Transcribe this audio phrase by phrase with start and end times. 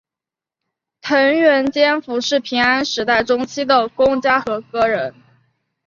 [1.03, 5.13] 藤原兼辅是平安时代中期的公家和歌人。